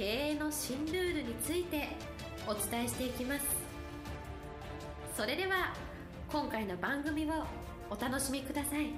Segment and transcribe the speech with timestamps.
[0.00, 1.88] 経営の新ルールについて
[2.46, 3.44] お伝えしていきます。
[5.14, 5.74] それでは
[6.32, 7.44] 今回の番組を
[7.90, 8.94] お楽しみください。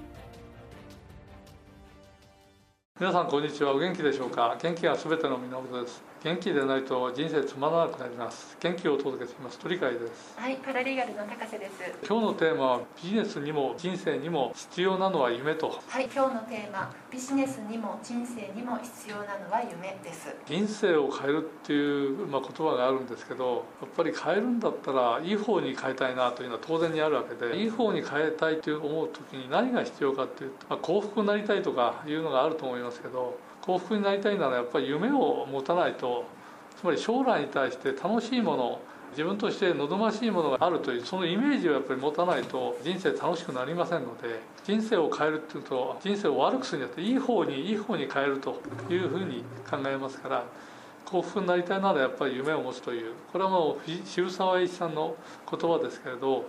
[2.97, 3.73] 皆さんこんにちは。
[3.73, 4.55] お元気でしょうか？
[4.61, 6.01] 元気がすべての源です。
[6.23, 8.55] 元気でないと人生つまらなくなります。
[8.61, 9.59] 元気をお届けします。
[9.59, 10.33] 鳥海です。
[10.37, 11.73] はいパラリーガルの高瀬です。
[12.07, 15.81] 今日のテーマはビジネスにも人生にも必要なのは夢と。
[15.85, 20.33] はい今日のテーマビジネスにも人生にも必要なのは夢です。
[20.45, 36.25] 人生を変えるっていう、まあ、言葉があるんですけどやっぱり変えるんだったらいい方に変えたいなというのは当然にあるわけでいい方に変えたいという思う時に何が必要かっていうと、まあ、幸福になりたいとかいうのがあると思いますけど幸福になりたいならやっぱり夢を持たないと
[36.77, 50.43] つまり将来に対して楽しいもの自分として望ましいものがあるというそのイメージをやっぱり持たないと人生楽しくなりませんので人生を変えるっていうと人生を悪くするんじゃなくていい方にいい方に変えるというふうに考えますから
[51.05, 55.15] 幸福になりたいならやっぱり夢を持つというこれはもう渋沢栄一さんの
[55.49, 56.45] 言葉ですけれど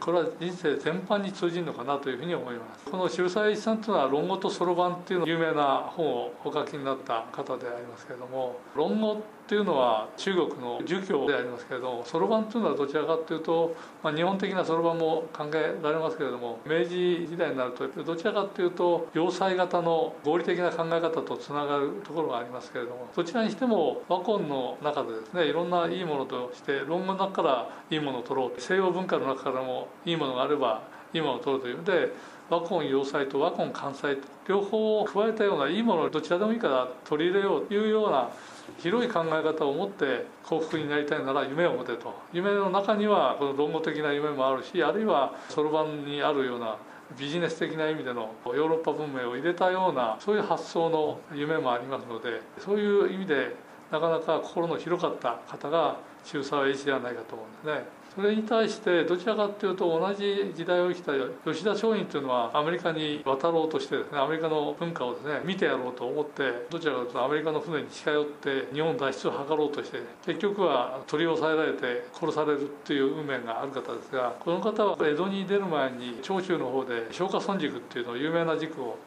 [0.00, 2.84] これは人生全般に通じるのかなというふうに思います。
[2.90, 32.12] この渋沢栄一さんというのは「論語とそろばん」っていうの有名な本をお書きになった方でありますけれども論語っていうのは中国の儒教でありますけれどそろばんというのはどちらかというと、まあ、日本的なそろばんも考えられますけれども明治時代になるとどちらかというと要塞型の合理的な考え方とつながるところがありますけれどもどちらにしても和魂の中でですねいろんないいものとして論語の中からいいものを取ろう西洋文化の中からもいいものがあればいいものを取るというので
[32.48, 34.18] 和魂要塞と和魂関西
[34.48, 38.30] 両方を加えたようないいものをどちらでもいいから取り入れようというような
[38.78, 46.76] 広い考え方を持って幸福になりたいなら夢を持てと夢の中にはこの論語的な夢もあるしあるいはそろばんにあるような
[47.18, 53.54] ビジネス的な意味でのヨーロッパ文明を入れたようなそういう発想の夢もありますのでそういう意味で
[53.90, 58.05] なかなか心の広かった方が中沢栄一ではないかと思うんですね。
[58.16, 61.12] それに対してどちらかというと同じ時代を生きた
[61.44, 78.98] 吉田松陰というのはアメリカに渡ろうとしてですねアメリカの文化をですね見てやろうと思ってどちらかというとアメリカの船に近寄って日本脱出を図ろうとして結局は取り押さえられて殺されるっていう運命がある方ですがこの方は江戸に出る前に長州の方で松下村塾っていうの有名な塾を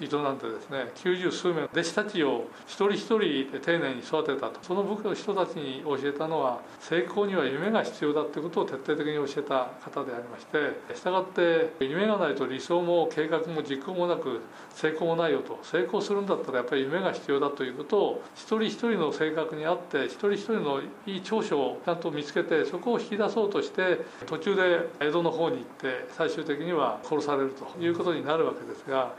[0.00, 4.58] 営んでですね90数名の弟子たちを一人一人丁寧に育てたと。
[4.62, 14.40] その僕の人たちに教えたのは成功には夢が必要だということを徹底的に教えた方でありましてしたがって夢がないと理想も計画も実行もなく
[14.74, 15.58] 成功もないよと。
[15.62, 29.12] 成功するんだったらやっぱり夢が必要だということを一人一人の性格にあって一人一人のいい長所をちゃんと見つけてそこを引き出そうとして途中で江戸の方に行って最終的には殺されるということになるわけですが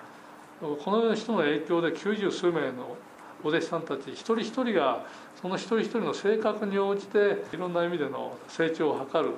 [0.62, 2.98] この人の影響で90数名の
[3.44, 5.06] お弟子さんたち一人一人が
[5.42, 9.32] その一人一人の性格に応じていろんな意味での成長を図る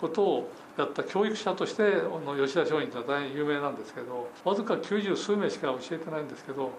[0.00, 1.92] ことをやった教育者として
[2.36, 6.72] 吉田松陰とは大変有名なんですけどわずか90数名しか教えてないんですけど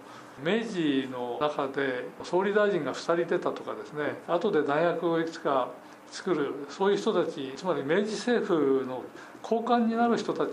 [0.44, 5.70] 明治の中で総理大臣が2人出たとかですね後で大学をいくつか
[6.10, 9.02] 作るそういう人たちつまり明治政府の
[9.42, 10.50] 高官になる人たち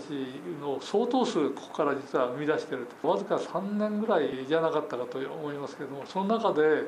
[0.60, 6.84] の相当数ここから実は生み出しているわずか3年ぐらいじゃなかったかと思いますけどもその中で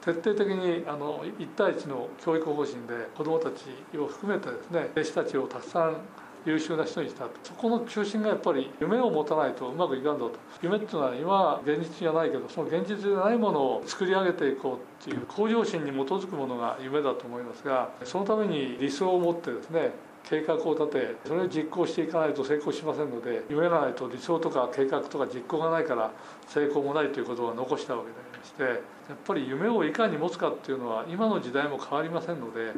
[0.00, 5.96] 徹底的にあの1対1の教育方針で子どもたちを含めてですね弟子たちをたくさん
[6.44, 10.38] 優秀な人にしたそこの中心がやっぱり夢を持たないとうまくいかんぞと。
[10.62, 19.92] 夢っていうのは今現実じゃないけどその現実じゃないものを作り上げていこうっていう向上心に基づくものが夢だと思いますがそのために理想を持ってですね
[20.28, 26.10] 計画を立てそれを実行していかないと成功しませんので夢がないと理想とか計画とか実行がないから
[26.46, 32.72] 成功もないということを残したわけでありましてやっぱり夢をいかに持つかっていうのは今の時代も変わりませんので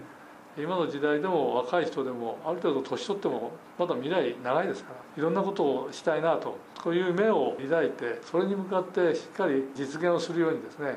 [0.59, 10.97] 今の時代でも若い人でもある程度年取ってもまだ未来長いですからいろんなことをしたいなとこういう夢を抱いてそれに向かってしっかり実現をするようにですね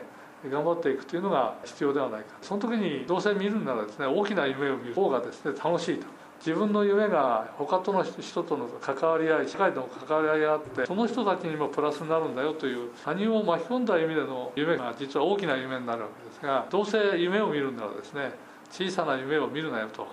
[0.52, 2.36] 頑張っていくというのが必要ではないか。
[2.42, 6.06] その時にどうせ見るならですね大きな夢を見る方がですね楽しいと。
[6.46, 18.34] 自分の夢が他との人との関わり合い社会との関わり合いがあってその人たちにもプラスになるんだよという他人を巻き込んだ意味での夢が実は大きな夢になるわけですがどうせ夢を見るならですね
[18.74, 20.08] 小さな夢を見るなよと。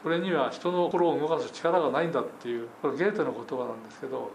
[0.00, 4.30] それには人の心を動かす力がないんだっていうこれゲーテの言葉なんですけど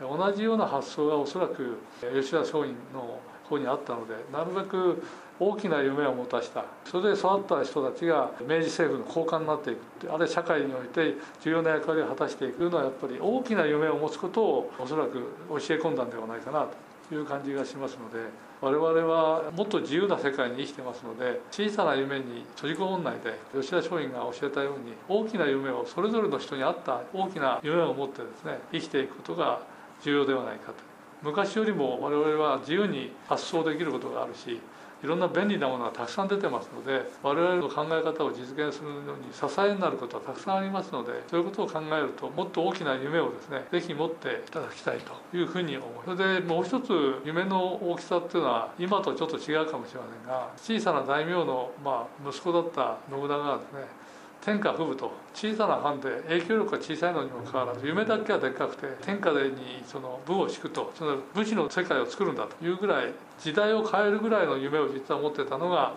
[0.00, 1.78] 同じような発想がおそらく
[2.12, 5.04] 吉田松陰の方にあったのでなるべく
[5.38, 6.64] 大きな夢を持たした。
[6.84, 16.91] それで育った人たちが明治政府の高官になっていくあるいは社会において重要な役割を果たしていくのはやっぱり大きな夢を持つことをおそらく教え込んだんではないかなと。
[17.10, 18.28] いう感じがしますので
[18.60, 29.62] 我々はもっと自由な世界に生きてますので小さな夢に閉じこもんないで吉田松陰が教えたように大きな夢をそれぞれの人に合った大きな夢を持ってですね生きていくことが
[30.04, 30.92] 重要ではないかと。
[31.22, 34.60] 昔よりも我々は自由に発想できることがあるし
[35.02, 46.92] いろんな便利なものがたくさん出てますので我々の考え方を実現するのに支えになることはたくさんありますのでそういうことを考えるともっと大きな夢をですね是非持っていただきたいというふうに思うそれでもう一つ
[47.24, 54.02] 夢の大きさっていうのは今とちょっと違うかもしれませんが小さな大名の、まあ、息子だった信長がですね
[54.44, 65.94] 天下布武と小さな藩で影響力が小さいのにもかかわらず夢だけはでっかくて天下でにその武を敷くとその武士の世界を作るんだというぐらい時代を変えるぐらいの夢を実は持ってたのが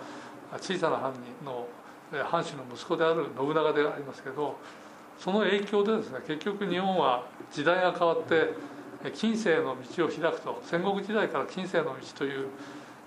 [0.62, 1.14] 小さな藩
[1.44, 1.68] の
[2.30, 4.58] 藩主の息子である信長でありますけど
[5.18, 8.54] その影響でですね結局日本は時代が変わって
[9.16, 12.48] 近世の道を開くと戦国時代から近世の道という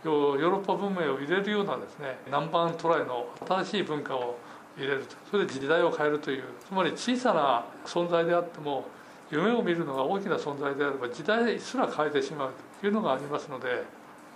[0.05, 4.37] ヨーロッパ文明を入れるようなですね南蛮トライの新しい文化を
[4.79, 5.17] 入れると。
[5.31, 6.45] それで時代を変えるという。
[6.67, 8.87] つまり小さな存在であっても
[9.31, 13.85] 夢を見るのが大きな存在であれば時代すら変えてしまうというのがありますので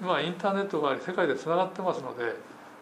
[0.00, 2.24] 今インターネットがあり世界でつながってますので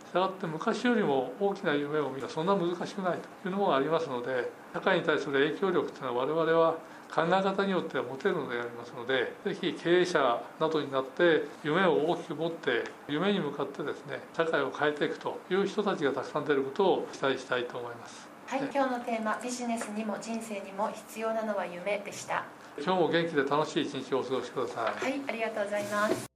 [0.08, 6.74] したがって昔よりも大きな夢を見るのはそんな難しくないというのもありますので社会に対する影響力というのは我々は
[7.12, 18.28] 考え方によっては持てるのでありますのでぜひ経営者などになって夢を大きく持って夢に向かってですね社会を変えていくという人たちがたくさん出ることを期待したいと思います。
[18.46, 22.44] はい、今日のテーマビジネスにも人生にも必要なのは夢でした。
[22.78, 25.04] 今日も元気で楽しい一日をお過ごしください。
[25.04, 26.26] はいありがとうございます。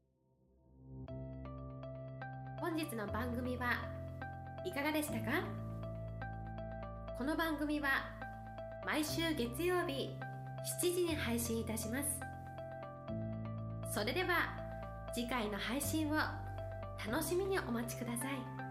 [2.61, 3.67] 本日の番組は
[4.65, 5.43] いかがでしたか？
[7.17, 7.89] この番組は
[8.85, 10.11] 毎週月曜日
[10.65, 12.21] 7時に配信いたします。
[13.93, 14.57] それでは
[15.15, 16.15] 次回の配信を
[17.07, 18.64] 楽しみにお待ちください。